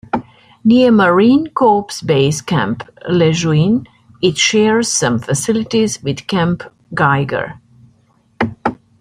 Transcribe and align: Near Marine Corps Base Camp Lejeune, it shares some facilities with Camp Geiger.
Near 0.63 0.89
Marine 0.91 1.45
Corps 1.51 2.01
Base 2.03 2.41
Camp 2.41 2.81
Lejeune, 3.07 3.85
it 4.19 4.35
shares 4.35 4.87
some 4.87 5.19
facilities 5.19 6.01
with 6.01 6.25
Camp 6.25 6.63
Geiger. 6.95 7.61